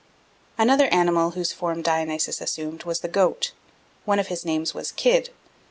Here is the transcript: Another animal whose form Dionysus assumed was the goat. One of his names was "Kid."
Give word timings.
Another 0.57 0.87
animal 0.91 1.29
whose 1.37 1.53
form 1.53 1.83
Dionysus 1.83 2.41
assumed 2.41 2.85
was 2.85 3.01
the 3.01 3.07
goat. 3.07 3.51
One 4.03 4.17
of 4.17 4.29
his 4.29 4.43
names 4.43 4.73
was 4.73 4.91
"Kid." 4.91 5.29